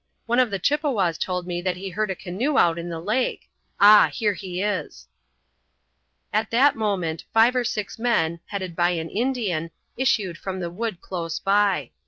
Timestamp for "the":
0.49-0.57, 2.89-2.99, 10.59-10.71